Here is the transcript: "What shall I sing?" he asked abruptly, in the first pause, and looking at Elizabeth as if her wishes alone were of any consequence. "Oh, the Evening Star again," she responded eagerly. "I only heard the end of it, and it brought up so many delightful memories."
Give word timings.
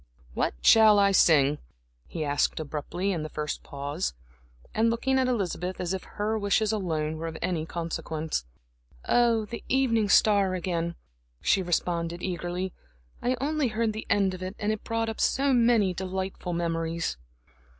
"What 0.33 0.55
shall 0.63 0.97
I 0.97 1.11
sing?" 1.11 1.59
he 2.07 2.25
asked 2.25 2.59
abruptly, 2.59 3.11
in 3.11 3.21
the 3.21 3.29
first 3.29 3.61
pause, 3.61 4.15
and 4.73 4.89
looking 4.89 5.19
at 5.19 5.27
Elizabeth 5.27 5.79
as 5.79 5.93
if 5.93 6.03
her 6.05 6.39
wishes 6.39 6.71
alone 6.71 7.17
were 7.17 7.27
of 7.27 7.37
any 7.39 7.67
consequence. 7.67 8.43
"Oh, 9.07 9.45
the 9.45 9.63
Evening 9.69 10.09
Star 10.09 10.55
again," 10.55 10.95
she 11.39 11.61
responded 11.61 12.23
eagerly. 12.23 12.73
"I 13.21 13.37
only 13.39 13.67
heard 13.67 13.93
the 13.93 14.07
end 14.09 14.33
of 14.33 14.41
it, 14.41 14.55
and 14.57 14.71
it 14.71 14.83
brought 14.83 15.07
up 15.07 15.21
so 15.21 15.53
many 15.53 15.93
delightful 15.93 16.53
memories." 16.53 17.17